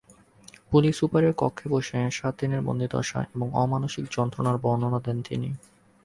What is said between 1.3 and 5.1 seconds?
কক্ষে বসে সাত দিনের বন্দিদশা এবং অমানুষিক যন্ত্রণার বর্ণনা